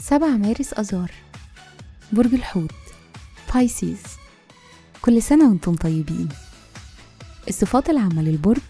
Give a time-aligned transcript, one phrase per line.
[0.00, 1.10] سبعة مارس أذار
[2.12, 2.74] برج الحوت
[3.54, 4.02] بايسيز
[5.02, 6.28] كل سنة وأنتم طيبين.
[7.48, 8.60] الصفات العامة للبرج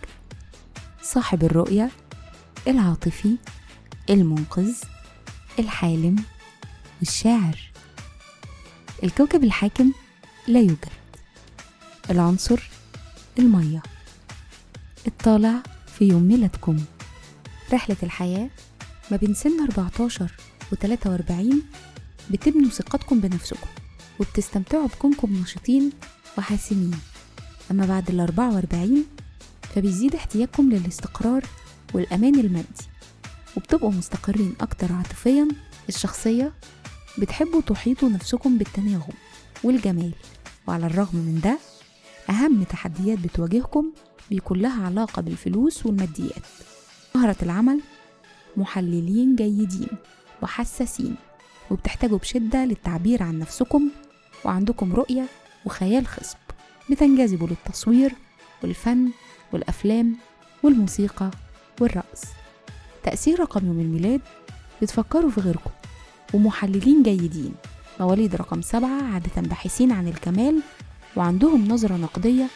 [1.02, 1.90] صاحب الرؤية
[2.68, 3.36] العاطفي
[4.10, 4.74] المنقذ
[5.58, 6.24] الحالم
[7.00, 7.58] والشاعر
[9.04, 9.92] الكوكب الحاكم
[10.48, 10.99] لا يوجد.
[12.10, 12.70] العنصر
[13.38, 13.82] المية.
[15.06, 15.62] الطالع
[15.98, 16.76] في يوم ميلادكم.
[17.72, 18.50] رحلة الحياة
[19.10, 20.32] ما بين سن 14
[20.72, 21.62] و 43
[22.30, 23.66] بتبنوا ثقتكم بنفسكم
[24.20, 25.90] وبتستمتعوا بكونكم نشيطين
[26.38, 27.00] وحاسمين.
[27.70, 29.04] أما بعد ال 44
[29.74, 31.44] فبيزيد احتياجكم للاستقرار
[31.94, 32.84] والأمان المادي
[33.56, 35.48] وبتبقوا مستقرين أكتر عاطفيا
[35.88, 36.52] الشخصية
[37.18, 39.12] بتحبوا تحيطوا نفسكم بالتناغم
[39.64, 40.12] والجمال.
[40.66, 41.58] وعلى الرغم من ده
[42.30, 43.92] أهم تحديات بتواجهكم
[44.30, 46.42] بيكون لها علاقة بالفلوس والماديات.
[47.14, 47.80] مهرة العمل
[48.56, 49.88] محللين جيدين
[50.42, 51.16] وحساسين
[51.70, 53.88] وبتحتاجوا بشدة للتعبير عن نفسكم
[54.44, 55.26] وعندكم رؤية
[55.66, 56.36] وخيال خصب.
[56.90, 58.12] بتنجذبوا للتصوير
[58.62, 59.10] والفن
[59.52, 60.16] والأفلام
[60.62, 61.30] والموسيقى
[61.80, 62.22] والرقص.
[63.02, 64.20] تأثير رقم يوم الميلاد
[64.82, 65.70] بتفكروا في غيركم.
[66.34, 67.54] ومحللين جيدين.
[68.00, 70.62] مواليد رقم سبعة عادة باحثين عن الكمال
[71.16, 72.46] وعندهم نظرة نقدية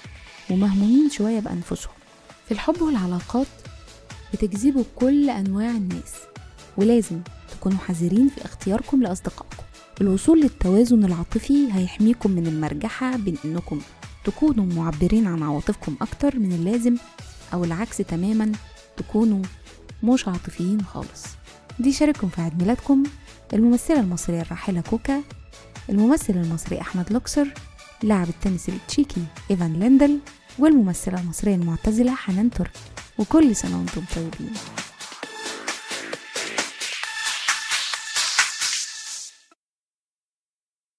[0.51, 1.93] ومهمومين شوية بأنفسهم.
[2.47, 3.47] في الحب والعلاقات
[4.33, 6.15] بتجذبوا كل أنواع الناس
[6.77, 7.21] ولازم
[7.53, 9.63] تكونوا حذرين في اختياركم لأصدقائكم.
[10.01, 13.81] الوصول للتوازن العاطفي هيحميكم من المرجحة بين إنكم
[14.25, 16.97] تكونوا معبرين عن عواطفكم أكتر من اللازم
[17.53, 18.53] أو العكس تماما
[18.97, 19.43] تكونوا
[20.03, 21.25] مش عاطفيين خالص.
[21.81, 23.03] دي شارككم في عيد ميلادكم.
[23.55, 25.23] الممثلة المصرية الراحلة كوكا
[25.91, 27.55] الممثل المصري أحمد لوكسر
[28.03, 30.19] لاعب التنس التشيكي إيفان ليندل
[30.59, 32.71] والممثلة المصرية المعتزلة حنان ترك.
[33.19, 34.53] وكل سنة وأنتم طيبين.